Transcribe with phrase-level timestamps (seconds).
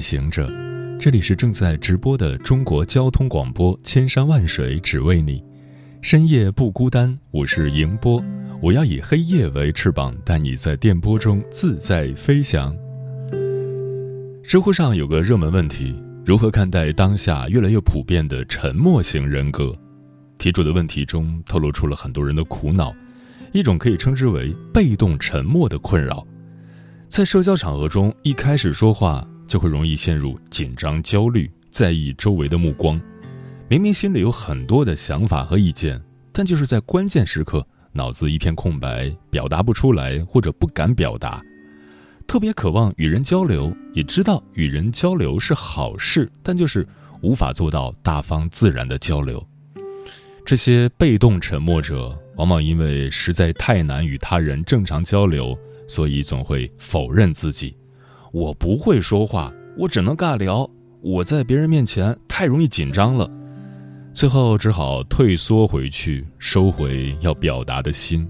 [0.00, 0.50] 行者，
[0.98, 5.42] 这里是正在直播的中国交通广播，千山万水只为你，
[6.00, 7.16] 深夜不孤单。
[7.30, 8.22] 我是迎波，
[8.62, 12.74] 我要以黑夜为翅膀，带你在电波中自在飞翔。
[14.42, 15.94] 知乎上有个热门问题：
[16.24, 19.76] 如何看待当下越来越普遍的沉默型人格？
[20.38, 22.94] 题主的问题中透露出了很多人的苦恼，
[23.52, 26.26] 一种可以称之为被动沉默的困扰。
[27.08, 33.00] 在社交场合中，一开始说话就会容易陷入紧张、焦虑，在意周围的目光。
[33.68, 41.42] 明明心里有很多的想法和意见，但就是在关键时刻，脑子一片空白，表达不出来或者不敢表达。
[42.28, 46.86] 特别渴望与人交流，也知道与人交流是好事，但就是
[47.20, 49.44] 无法做到大方自然的交流。
[50.46, 55.58] 这些被动沉默者，往往因为实在太难与他人正常交流。
[55.88, 57.76] 所以总会否认自己，
[58.32, 60.68] 我不会说话，我只能尬聊。
[61.02, 63.28] 我在别人面前太容易紧张了，
[64.12, 68.28] 最后只好退缩回去，收回要表达的心。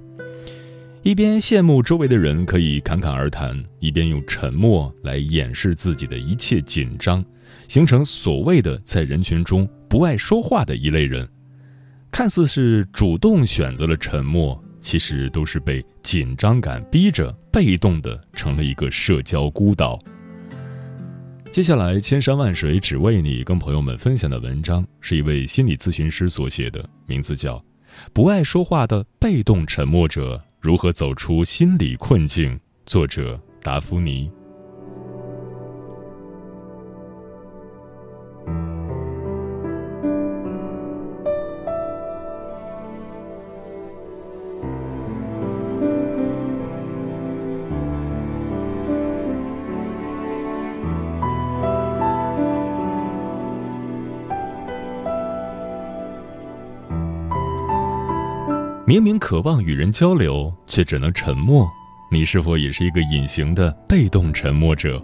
[1.03, 7.25] 一边羡慕周围的人可以侃侃而谈，一边用沉默来掩饰自己的一切紧张，
[7.69, 11.29] 形成所谓的在人群中不爱说话的一类人。
[12.11, 14.63] 看似是主动选择了沉默。
[14.81, 19.99] 其实都是被紧张感逼着，被动的成了一个社交孤岛。
[21.53, 27.57] 接下来，千山万水只为你，跟朋友们分享的文章是一位心理咨询师所写的，名字叫
[28.13, 32.55] 《不爱说话的被动沉默者如何走出心理困境》，
[32.87, 34.31] 作者达芙妮。
[58.91, 61.71] 明明渴望与人交流，却只能沉默。
[62.11, 65.01] 你是否也是一个隐形的被动沉默者？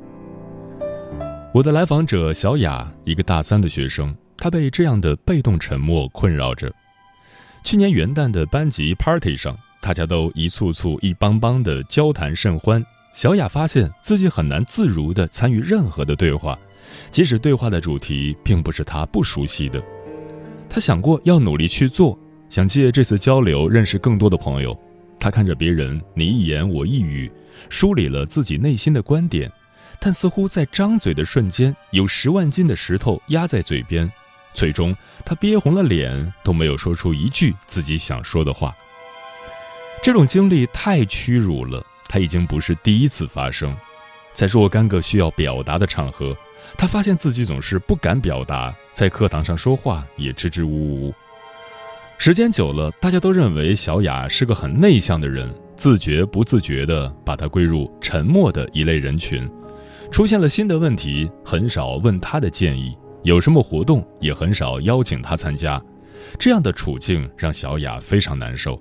[1.54, 6.68] 我的来访者小雅，一个大三的学生，她被这样的被动沉默困扰着。
[7.62, 12.84] 去年元旦的班级 party 上，大家都一簇簇、一帮帮的交谈甚欢。
[13.12, 16.58] 小雅发现自己很难自如地参与任何的对话，
[17.12, 19.80] 即使对话的主题并不是她不熟悉的。
[20.68, 22.18] 她想过要努力去做。
[22.48, 24.78] 想借这次交流认识更多的朋友，
[25.18, 27.30] 他看着别人你一言我一语，
[27.68, 29.50] 梳理了自己内心的观点，
[30.00, 34.10] 但似乎在张嘴的瞬间，有十万斤的石头压在嘴边，
[34.54, 38.74] 最终他憋红了脸，都没有说出一句自己想说的话。
[40.02, 43.76] 这种经历太屈辱了，他已经不是第一次发生，
[44.32, 46.36] 在若干个需要表达的场合，
[46.78, 51.14] 他发现自己总是不敢表达，在课堂上说话也支支吾吾。
[52.18, 59.48] 时间久了，大家都认为小雅是个很内向的人，自觉不自觉地把她归入沉默的一类人群。
[60.10, 65.80] 出现了新的问题，很少问她的建议；有什么活动，也很少邀请她参加。
[66.38, 68.80] 这样的处境让小雅非常难受。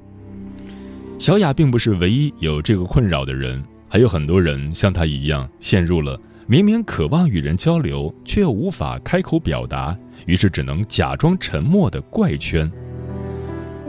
[1.20, 9.96] 小雅并不是唯一有这个困扰的人，还有很多人像她一样，陷入了明明渴望与人交流，却又无法开口表达，
[10.26, 12.72] 于是只能假装沉默的怪圈。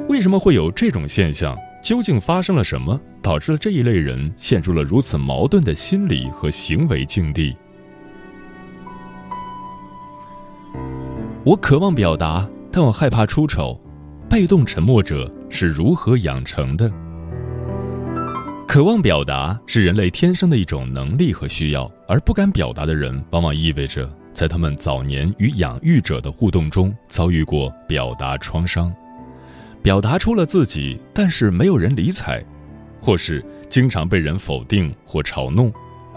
[0.09, 1.57] 为什么会有这种现象？
[1.83, 7.57] 究竟发生了什么，导致了这一类人陷入了如此矛盾的心理和行为境地？
[11.45, 13.81] 我渴望表达，但我害怕出丑。
[14.29, 16.91] 被动沉默者是如何养成的？
[18.67, 28.93] 渴望表达是人类天生的一种能力和需要，而不敢表达的人，往往意味着在他们早年与养育者的互动中遭遇过表达创伤。
[29.83, 32.45] 表达出了自己，但是没有人理睬，
[33.01, 35.73] 或是经常被人否定或嘲弄，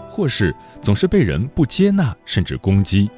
[0.08, 3.08] 或是总是被人不接纳甚至攻击。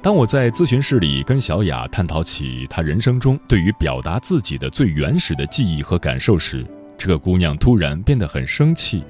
[0.00, 6.64] 当我在咨询室里跟小雅探讨起她人生中对于表达自己的最原始的记忆和感受时，
[6.96, 9.02] 这个姑娘突然变得很生气。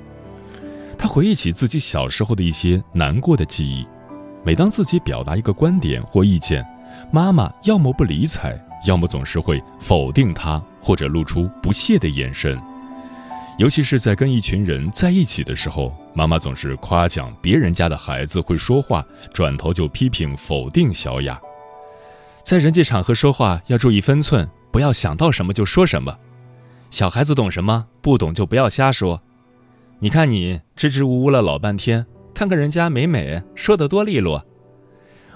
[0.97, 3.87] 她回忆起自己小时候的一些难过的记忆，
[4.43, 6.67] 每当自己表达一个观点或意见，
[7.11, 12.61] 妈妈要么不理睬，要么总是会否定他，或者露出不屑的眼神。
[13.59, 21.41] 尤其是在跟一群人在一起的时候，妈妈总是夸奖别人家的孩子会说话，转头就批评否定小雅。
[22.45, 26.17] 在人际场合说话要注意分寸，不要想到什么就说什么。
[26.91, 27.87] 小孩子懂什么？
[28.01, 29.21] 不懂就不要瞎说。
[29.99, 32.07] 你看你支支吾吾了老半天。
[32.35, 34.47] 看看人家美美说的多利落，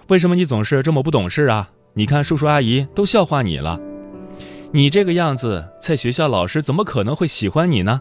[0.09, 1.71] 为什么你总是这么不懂事啊？
[1.95, 3.79] 你看叔叔阿姨都笑话你了，
[4.73, 8.01] 你这个样子在学校老师怎么可能会喜欢你呢？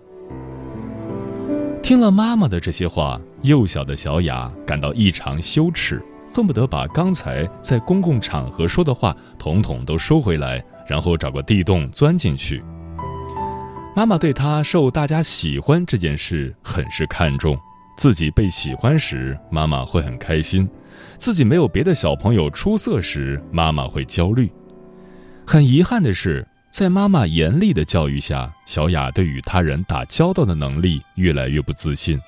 [1.83, 6.01] 听了妈妈的这些话，幼小的小雅感到异常羞耻，
[6.33, 12.63] 恨不得把刚才在公共场合说的话统统都收回来，然后找个地洞钻进去。
[13.95, 17.57] 妈妈对她受大家喜欢这件事很是看重。
[18.01, 20.65] 自己被喜欢时，妈妈会很开心；
[21.19, 24.51] 自己没有别的小朋友出色时，妈妈会焦虑。
[25.45, 32.19] 很遗憾的是，在妈妈严厉的教育下，小雅对与他人打交道的能力越来越不自信，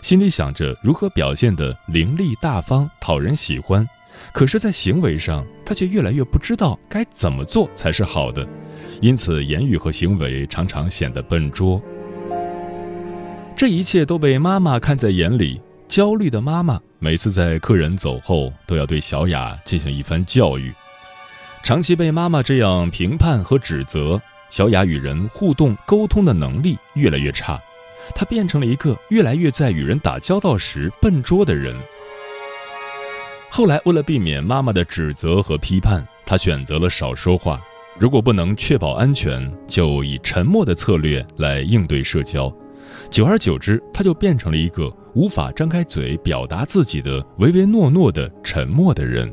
[0.00, 3.84] 心里想着如何表现得伶俐大方、讨人喜欢，
[4.32, 8.48] 可是，在行为上，她却越来越不知道该怎么做才是好的，
[9.00, 11.82] 因此言语和行为常常显得笨拙。
[13.56, 15.58] 这一切都被妈妈看在眼里。
[15.88, 20.74] 焦虑的妈妈每次在客人走后，都要对小雅进行一番教育。
[21.62, 24.20] 长期被妈妈这样评判和指责，
[24.50, 27.58] 小雅与人互动沟通的能力越来越差。
[28.14, 31.74] 她变成了一个越来越在与人打交道时笨拙的人。
[33.48, 37.58] 后来，为了避免妈妈的指责和批判，她选择了少说话。
[37.98, 42.54] 如果不能确保安全，就以沉默的策略来应对社交。
[43.10, 49.32] 久而久之，他就变成了一个无法张开嘴表达自己的唯唯诺诺的沉默的人。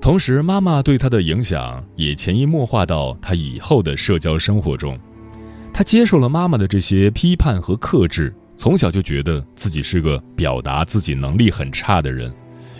[0.00, 4.98] 同时，妈妈对他的影响也潜移默化到他以后的社交生活中。
[5.72, 12.32] 他接受了妈妈的这些批判和克制，从小就觉得自己是个表达自己能力很差的人，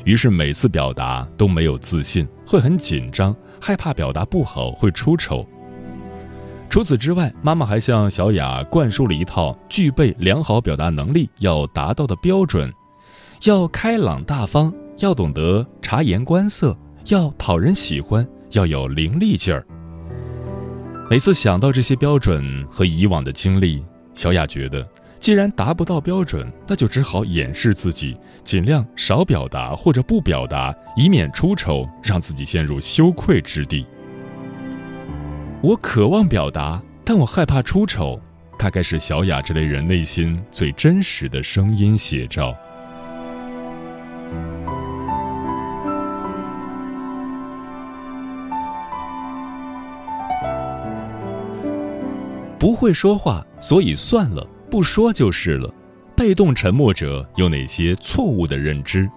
[0.04, 5.46] 于是每次表达都没有自信，会很紧张，害怕表达不好会出丑。
[6.72, 12.72] 除此之外，妈妈还向小雅灌输了一套具备良好表达能力要达到的标准：
[13.44, 16.74] 要开朗大方，要懂得察言观色，
[17.08, 19.66] 要讨人喜欢，要有伶俐劲儿。
[21.10, 23.84] 每次想到这些标准和以往的经历，
[24.14, 24.82] 小雅觉得，
[25.20, 33.84] 既然达不到标准，那就只好掩饰自己，尽量少表达或者不表达，以免出丑，让自己陷入羞愧之地。
[35.62, 38.20] 我渴望表达，但我害怕出丑，
[38.58, 42.52] 大概是小雅这类人内心最真实的声音写照。
[52.58, 55.72] 不会说话，所以算了，不说就是了。
[56.16, 59.08] 被动沉默者有哪些错误的认知？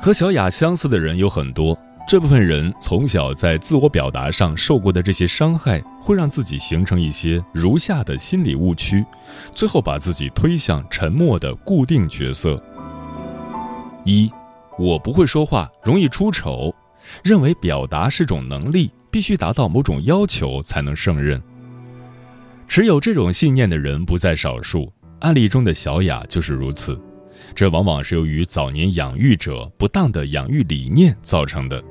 [0.00, 1.76] 和小雅相似的人有很多。
[2.06, 9.04] 这部分人从小在自我表达上受过的这些伤害，会让自己形成一些如下的心理误区，
[9.52, 12.62] 最后把自己推向沉默的固定角色。
[14.04, 14.30] 一，
[14.78, 16.72] 我不会说话，容易出丑，
[17.24, 21.42] 认为表达是种能力，必须达到某种要求才能胜任。
[22.68, 24.92] 持有这种信念的人不在少数，
[25.22, 26.96] 案例中的小雅就是如此。
[27.52, 31.82] 这往往是由于早年养育者不当的养育理念造成的。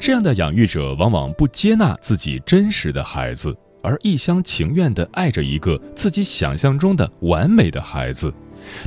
[0.00, 8.32] 这样的养育者往往不接纳自己真实的孩子，而一厢情愿地爱着一个自己想象中的完美的孩子，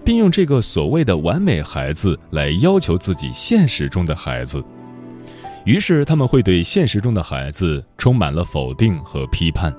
[0.03, 4.63] 并用这个所谓的完美孩子来要求自己现实中的孩子。
[5.65, 9.71] 于是，他们会对现实中的孩子充满了否定和批判，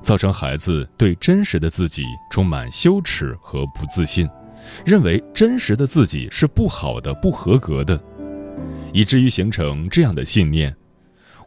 [0.00, 4.28] 造成孩子对真实的自己充满羞耻和不自信，
[4.84, 8.00] 认为真实的自己是不好的、不合格的。
[8.96, 10.74] 以至于形成这样的信念：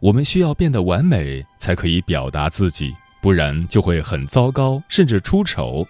[0.00, 5.84] 我们需要变得完美才可以表达自己，不然就会很糟糕，甚至出丑。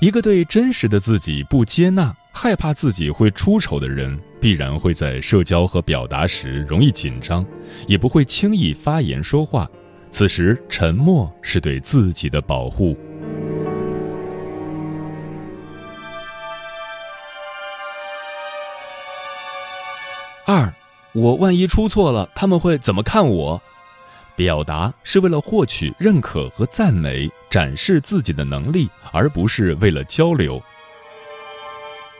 [0.00, 7.46] 一个对真实的自己不接纳、害怕自己会出丑的人，必然会在社交和表达时容易紧张，
[7.86, 9.70] 也不会轻易发言说话。
[10.10, 12.98] 此时，沉默是对自己的保护。
[20.46, 20.72] 二，
[21.12, 23.60] 我万一出错了，他们会怎么看我？
[24.36, 30.60] 表达是为了获取认可和赞美，展示自己的能力，而不是为了交流。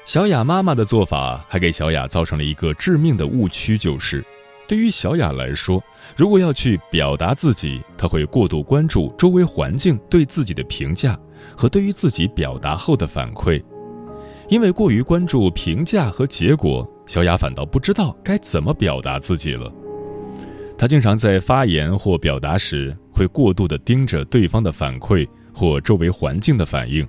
[0.05, 4.25] 小雅妈妈的做法还给小雅造成了一个致命的误区，就是
[4.69, 5.83] 对于小雅来说，
[6.15, 11.19] 如果要去表达自己，她会过度关注周围环境对自己的评价
[11.57, 13.63] 和对于自己表达后的反馈。
[14.51, 19.73] 因为过于关注评价和结果，小雅反倒不知道该怎么表达自己了。
[20.77, 27.07] 她经常在发言或表达时，会过度的盯着对方的反馈或周围环境的反应，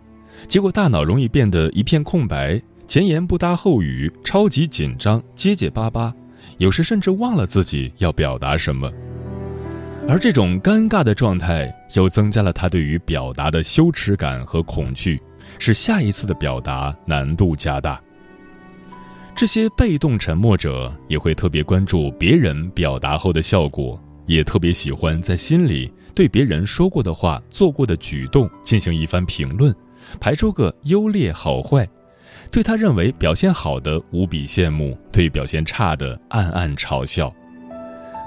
[0.48, 6.13] 结果大脑容易变得一片空白，前言不搭后语，超级紧张，结结巴巴，
[6.60, 8.88] 有时甚至忘了自己要表达什么。
[10.07, 15.19] 而这种尴尬的状态，又增加了她对于表达的羞耻感和恐惧。
[15.60, 18.01] 使下一次的表达难度加大。
[19.34, 29.74] 这些被动沉默者也会特别关注别人表达后的效果，也特别喜欢在心里对别人说过的话、做过的举动进行一番评论，
[30.20, 31.88] 排出个优劣好坏，
[32.51, 37.34] 对他认为表现好的无比羡慕，对表现差的暗暗嘲笑。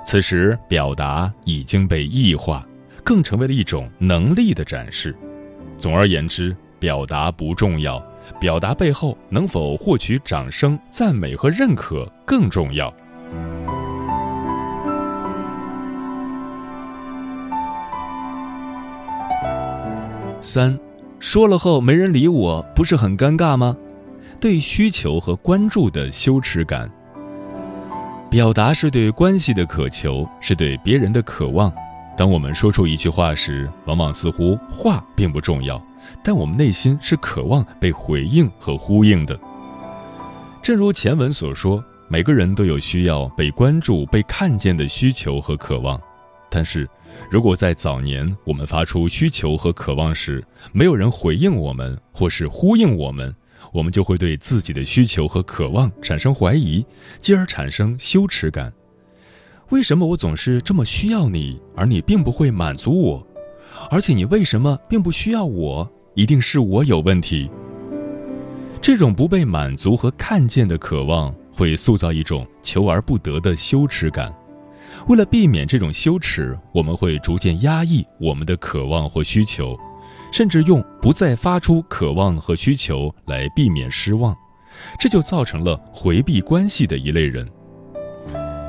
[0.04, 2.66] 此时，表达已经被异化，
[3.04, 5.14] 更成为了一种能力的展示。
[5.76, 6.57] 总而言之。
[6.85, 7.99] 表达不重要，
[8.38, 12.93] 表达背后能否获取掌声、赞美和认可更重要。
[20.43, 20.79] 三，
[21.19, 23.75] 说了后没人理我，不是很尴尬吗？
[24.38, 26.87] 对需求和关注的羞耻感。
[28.29, 31.73] 表达是对关系的渴求，是对别人的渴望。
[32.16, 35.83] 当我们说出一句话时，往往似乎话并不重要。
[36.23, 39.38] 但我们内心是渴望被回应和呼应的。
[40.62, 46.00] 正如前文所说，每个人都有需要被关注、被看见的需求和渴望。
[46.50, 46.88] 但是，
[47.30, 53.35] 如果在早年我们发出需求和渴望时，没有人回应我们或是呼应我们，
[53.73, 56.85] 我们就会对自己的需求和渴望产生怀疑，
[57.21, 58.73] 继而产生羞耻感。
[59.75, 63.26] 为什么我总是这么需要你，而你并不会满足我？
[63.90, 65.90] 而且你为什么并不需要我？
[66.14, 67.50] 一定是我有问题。
[68.81, 74.33] 这种不被满足和看见的渴望，会塑造一种求而不得的羞耻感。
[75.09, 79.76] 为了避免这种羞耻，我们会逐渐压抑我们的渴望或需求，
[80.33, 84.33] 甚至用不再发出渴望和需求来避免失望。
[85.00, 87.45] 这就造成了回避关系的一类人。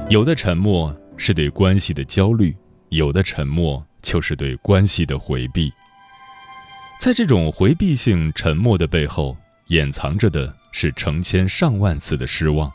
[0.07, 2.55] 有的沉默是对关系的焦虑，
[2.89, 3.85] 有的沉默。
[4.05, 5.73] 就是对关系的回避，
[6.99, 9.35] 在这种回避性沉默的背后，
[9.69, 12.71] 掩藏着的是成千上万次的失望，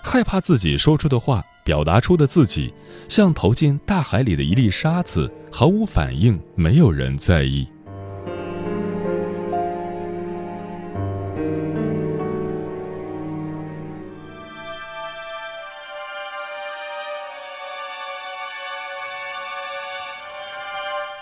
[0.00, 2.72] 害怕自己说出的话、表达出的自己，
[3.08, 7.66] 像投进大海里的一粒沙子，毫无反应，没有人在意。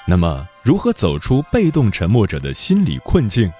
[0.08, 3.52] 那么，如何走出被动沉默者的心理困境？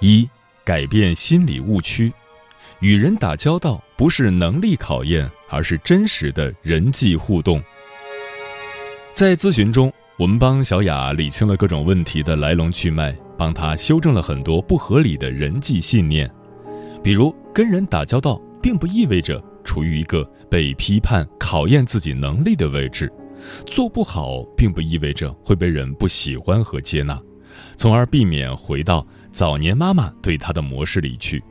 [0.00, 0.28] 一、
[0.62, 2.12] 改变心理误区。
[2.80, 7.62] 与人打交道不是能力考验，而是真实的人际互动。
[9.14, 16.30] 在咨询中，我们帮小雅理清了各种问题的来龙去脉，帮她修正了很多不合理的人际信念，
[17.02, 23.10] 比如跟人打交道并不意味着处于一个被批判、考验自己能力的位置。
[23.66, 27.20] 做不好，并不意味着会被人不喜欢和接纳，
[27.76, 31.42] 从而避免回到早年妈妈对他的模式里去。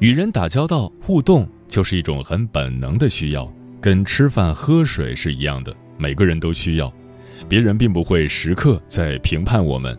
[0.00, 6.92] 与人打交道、互动，就是一种很本能的需要，跟吃饭喝水是一样的，每个人都需要。
[7.48, 9.98] 别人并不会时刻在评判我们，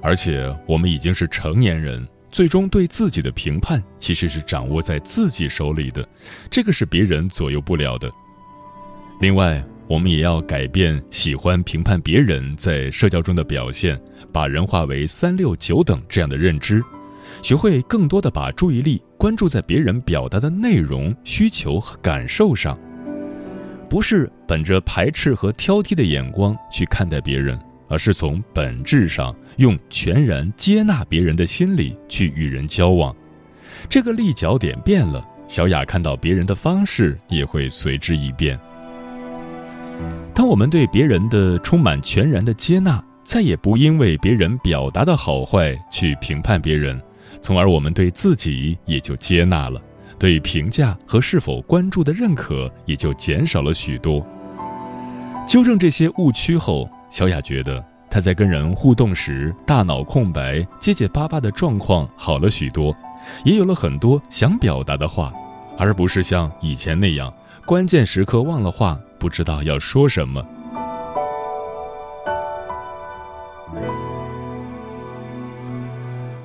[0.00, 6.08] 而且我们已经是成年人，最终对自己的评判其实是掌握在自己手里的，
[6.50, 8.10] 这个是别人左右不了的。
[9.20, 14.00] 另外，我们也要改变喜欢评判别人在社交中的表现，
[14.32, 16.82] 把人化为三六九等这样的认知，
[17.42, 22.76] 学会更多的把注意力关注在别人表达的内容、需求和感受上，
[23.88, 27.56] 不是本着排斥和挑剔的眼光去看待别人，
[27.88, 33.14] 而是从本质上用全然接纳别人的心理去与人交往。
[33.88, 38.58] 这个立脚点变了，小雅看到别人的方式也会随之一变。
[40.36, 47.00] 当我们对别人的充满全然的接纳，再也不因为别人表达的好坏去评判别人，
[47.40, 49.80] 从而我们对自己也就接纳了，
[50.18, 54.22] 对评价和是否关注的认可也就减少了许多。
[55.46, 62.94] 纠正这些误区后，小雅觉得她在跟人互动时，大脑空白、结结巴巴的状况好了许多，
[63.46, 65.32] 也有了很多想表达的话，
[65.78, 67.32] 而不是像以前那样，
[67.64, 70.44] 关键时刻忘了话，不知道要说什么。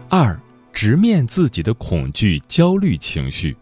[0.09, 0.37] 二，
[0.73, 3.55] 直面自己的恐惧、焦虑情绪。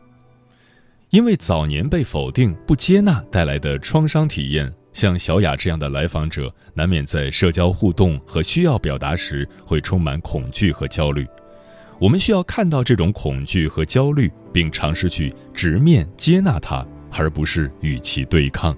[1.11, 11.27] 因为早年被否定、不接纳带来的创伤体验，像小雅这样的来访者，难免在社交互动和需要表达时会充满恐惧和焦虑。
[12.00, 18.75] 我们需要看到这种恐惧和焦虑，并尝试去直面、接纳它，而不是与其对抗。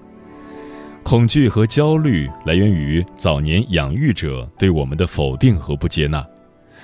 [1.04, 6.24] 恐惧和焦虑来源于早年养育者对我们的否定和不接纳。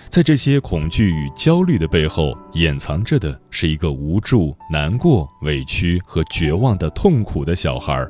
[0.09, 8.07] 在这些恐惧与焦虑的背后，掩藏着的是一个无助、难过、委屈和绝望的痛苦的小孩。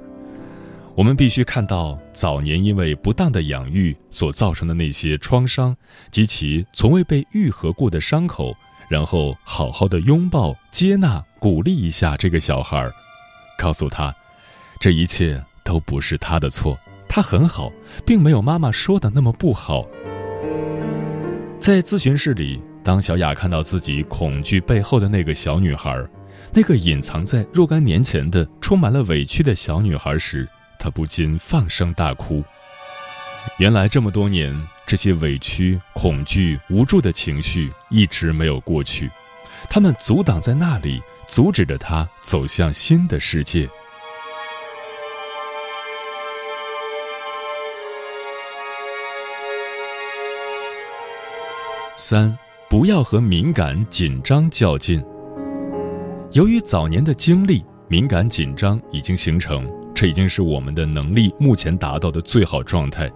[0.98, 5.76] 我们必须看到早年因为不当的养育所造成的那些创伤
[6.10, 8.52] 及其从未被愈合过的伤口，
[8.88, 12.90] 然后好好的拥抱、接纳、鼓励一下这个小孩，
[13.56, 14.12] 告诉他，
[14.80, 16.76] 这一切都不是他的错，
[17.08, 17.70] 他很好，
[18.04, 19.86] 并没有妈妈说的那么不好。
[21.60, 25.96] 在咨询室里，当小雅看到自己恐惧背后的那个小女孩，
[26.52, 30.48] 那个隐藏在若干年前的充满了委屈的小女孩时，
[30.78, 32.44] 他不禁放声大哭。
[33.58, 34.54] 原来这么多年，
[34.86, 39.10] 这些委屈、恐惧、无助的情绪一直没有过去，
[39.68, 43.68] 他们阻挡在那里，阻止着他走向新的世界。
[51.96, 55.04] 三，不要和敏感紧张较劲。
[56.32, 63.10] 由于早年的经历，敏感紧张已经形成，这已经是我们的能力目前达到的最好状态。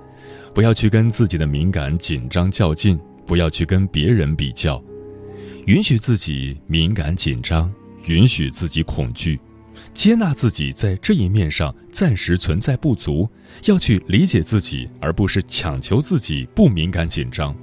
[0.52, 4.82] 不要去跟自己的敏感紧张较劲，不要去跟别人比较，
[5.66, 7.72] 允许自己敏感紧张，
[8.08, 9.38] 允许自己恐惧，
[9.94, 13.28] 接纳自己在这一面上暂时存在不足，
[13.66, 17.54] 要去理解自己，而不是强求自己不敏感紧张。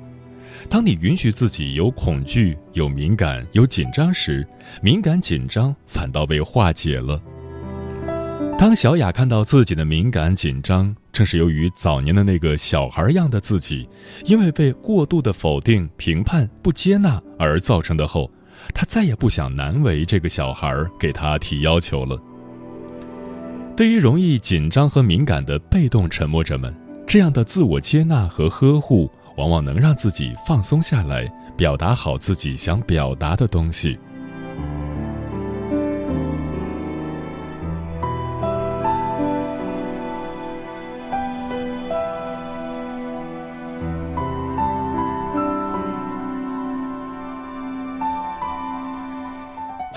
[0.69, 4.47] 当你允许自己有恐惧、有敏感、有紧张时，
[4.81, 7.21] 敏感紧张反倒被化解了。
[8.59, 13.87] 当小雅看到自己的敏感紧张，正是由于早年的那个小孩样的自己，
[14.25, 18.29] 因为被过度的否定、评判、不接纳而造成的后，
[18.73, 22.21] 她再也不想难为这个小孩，给他提要求了。
[23.77, 26.75] 对于容易紧张和敏感的被动沉默者们，
[27.07, 29.09] 这样的自我接纳和呵护。
[29.37, 33.97] 往往能让自己放松下来，表达好自己想表达的东西。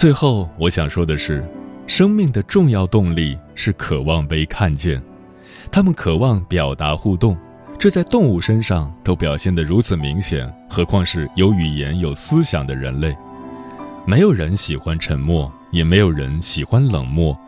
[0.02, 1.48] 最后，我想说的是，
[1.86, 5.00] 生命的重要动力是渴望被看见，
[5.70, 7.38] 他们渴望表达互动。
[7.78, 13.16] 这在动物身上都表现得如此明显，何况是有语言、有思想的人类？
[14.04, 17.38] 没有人喜欢沉默，也没有人喜欢冷漠。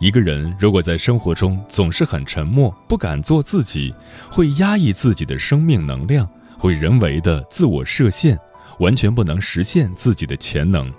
[0.00, 3.94] 一个人如果在生活中总是很沉默，不敢做自己，
[4.28, 8.36] 会压抑自己的生命能量，会人为的自我设限，
[8.80, 10.92] 完全不能实现自己的潜能。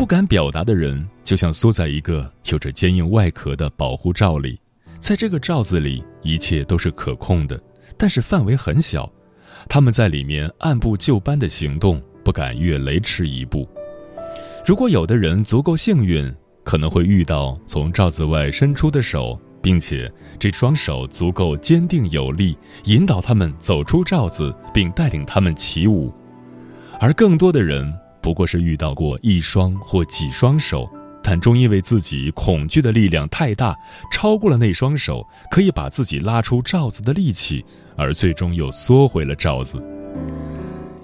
[0.00, 4.58] 不敢表达的人，就像缩在一个有着坚硬外壳的保护罩里。
[4.98, 7.60] 在这个罩子里，一切都是可控的，
[7.98, 9.12] 但是范围很小。
[9.68, 13.68] 他们在里面按部就班的行动，不敢越雷池一步。
[14.64, 16.34] 如果有的人足够幸运，
[16.64, 26.10] 可能会遇到从罩子外伸出的手，并且这双手足够坚定有力，引导他们走出罩子，并带领他们起舞。
[26.98, 30.88] 而更多的人，不过是遇到过一双或几双手。
[31.22, 33.76] 但终因为自己恐惧的力量太大，
[34.10, 37.62] 超过了那双手可以把自己拉出罩子的力气，
[37.94, 39.78] 而最终又缩回了罩子。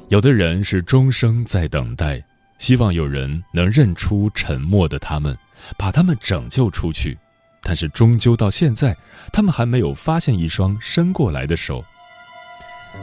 [0.09, 2.25] 有的人是终生在等待，
[2.57, 5.37] 希望有人能认出沉默的他们，
[5.77, 7.19] 把他们拯救出去，
[7.63, 8.97] 但是终究到现在，
[9.31, 11.85] 他们还没有发现一双伸过来的手。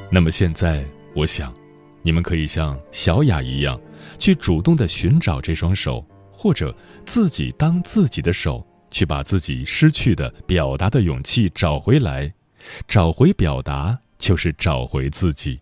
[0.10, 1.54] 那么现在，我想，
[2.02, 3.80] 你们可以像小雅一样，
[4.18, 6.06] 去主动的寻找这双手。
[6.36, 12.34] 或者自己当自己的手，去把自己失去的表达的勇气找回来，
[12.88, 15.62] 找回表达就是找回自己。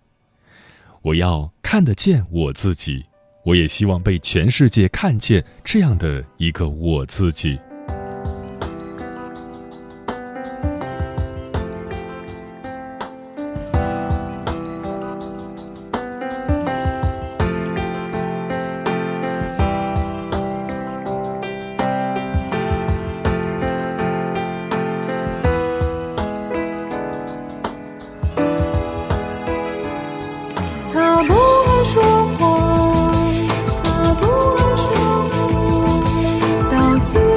[1.02, 3.06] 我要看得见我自己，
[3.44, 7.60] 我也希望被全世界看见这样的一个我自己。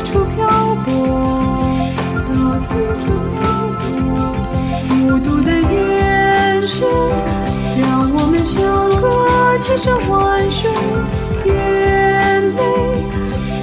[0.04, 0.46] 处漂
[0.84, 0.88] 泊，
[2.28, 3.40] 到四处漂
[3.78, 3.82] 泊。
[4.88, 6.86] 孤独的眼神，
[7.80, 7.82] 让
[8.14, 8.62] 我们相
[9.00, 10.70] 隔千山万水。
[11.46, 11.52] 眼
[12.54, 12.60] 泪，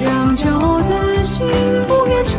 [0.04, 1.46] 让骄傲的心
[1.86, 2.31] 不愿。